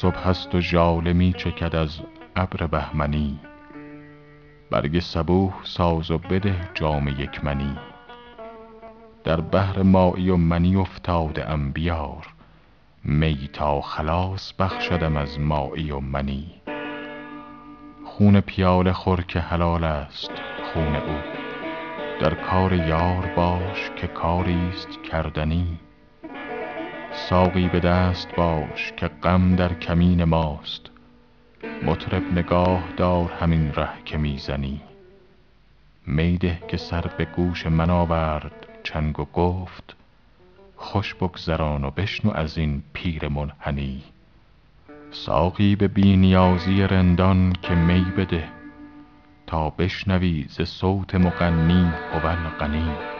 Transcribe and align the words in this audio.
صبح 0.00 0.28
است 0.28 0.54
و 0.54 0.60
ژاله 0.60 1.12
می 1.12 1.32
چکد 1.32 1.76
از 1.76 2.00
ابر 2.36 2.66
بهمنی. 2.66 3.38
برگ 4.70 5.00
صبوح 5.00 5.52
ساز 5.64 6.10
و 6.10 6.18
بده 6.18 6.54
جام 6.74 7.08
یک 7.08 7.44
منی 7.44 7.76
در 9.24 9.40
بحر 9.40 9.82
مایی 9.82 10.30
و 10.30 10.36
منی 10.36 10.76
افتاده 10.76 11.50
ام 11.50 11.72
بیار. 11.72 12.26
می 13.04 13.50
تا 13.52 13.80
خلاص 13.80 14.52
بخشدم 14.52 15.16
از 15.16 15.40
مایی 15.40 15.90
و 15.90 16.00
منی. 16.00 16.46
خون 18.04 18.40
پیاله 18.40 18.92
خور 18.92 19.22
که 19.22 19.40
حلال 19.40 19.84
است 19.84 20.30
خون 20.72 20.96
او. 20.96 21.18
در 22.20 22.34
کار 22.34 22.72
یار 22.72 23.32
باش 23.36 23.90
که 23.96 24.06
کاری 24.06 24.68
است 24.68 24.88
کردنی. 25.10 25.78
ساقی 27.28 27.68
به 27.68 27.80
دست 27.80 28.28
باش 28.36 28.92
که 28.96 29.08
غم 29.08 29.56
در 29.56 29.74
کمین 29.74 30.24
ماست. 30.24 30.90
مطرب 31.82 32.32
نگاه 32.32 32.82
دار 32.96 33.32
همین 33.32 33.72
ره 33.74 33.88
که 34.04 34.16
می 34.18 34.38
زنی 34.38 34.80
می 36.06 36.38
ده 36.38 36.58
که 36.68 36.76
سر 36.76 37.00
به 37.18 37.24
گوش 37.24 37.66
من 37.66 37.90
آورد 37.90 38.66
چنگ 38.82 39.20
و 39.20 39.24
گفت 39.24 39.96
خوش 40.76 41.14
بگذران 41.14 41.84
و 41.84 41.90
بشنو 41.90 42.32
از 42.34 42.58
این 42.58 42.82
پیر 42.92 43.28
منحنی. 43.28 44.02
ساقی 45.10 45.76
به 45.76 45.88
بی 45.88 46.16
نیازی 46.16 46.82
رندان 46.82 47.52
که 47.62 47.74
می 47.74 48.04
بده 48.18 48.44
تا 49.46 49.70
بشنوی 49.70 50.46
ز 50.48 50.62
صوت 50.62 51.14
مغنی 51.14 51.92
هو 52.12 52.26
الغنی 52.26 53.15